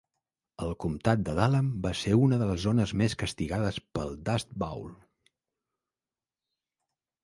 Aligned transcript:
El 0.67 0.71
comtat 0.85 1.21
de 1.27 1.35
Dallam 1.39 1.67
va 1.83 1.91
ser 1.99 2.17
una 2.21 2.41
de 2.45 2.49
les 2.53 2.65
zones 2.65 2.95
més 3.03 3.19
castigades 3.27 3.81
pel 4.01 4.19
Dust 4.33 4.61
Bowl. 4.65 4.93